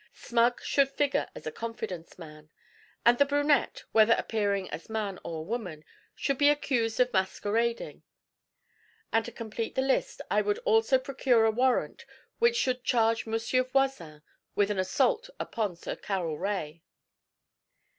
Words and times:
Smug 0.13 0.63
should 0.63 0.89
figure 0.89 1.29
as 1.35 1.45
a 1.45 1.51
confidence 1.51 2.17
man. 2.17 2.49
And 3.05 3.19
the 3.19 3.23
brunette, 3.25 3.83
whether 3.91 4.13
appearing 4.17 4.67
as 4.71 4.89
man 4.89 5.19
or 5.23 5.45
woman, 5.45 5.85
should 6.15 6.39
be 6.39 6.49
accused 6.49 6.99
of 6.99 7.13
masquerading. 7.13 8.01
And 9.13 9.23
to 9.25 9.31
complete 9.31 9.75
the 9.75 9.83
list, 9.83 10.19
I 10.31 10.41
would 10.41 10.57
also 10.65 10.97
procure 10.97 11.45
a 11.45 11.51
warrant 11.51 12.07
which 12.39 12.55
should 12.55 12.83
charge 12.83 13.27
Monsieur 13.27 13.61
Voisin 13.61 14.23
with 14.55 14.71
an 14.71 14.79
assault 14.79 15.29
upon 15.39 15.75
Sir 15.75 15.95
Carroll 15.95 16.39
Rae. 16.39 16.81